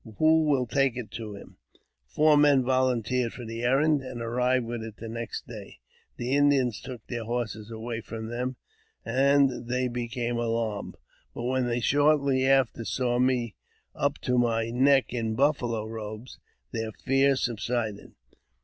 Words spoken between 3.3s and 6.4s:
for the errand, and arrived with it next day. The